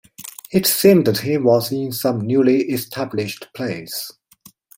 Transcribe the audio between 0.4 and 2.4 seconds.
It seemed he was in some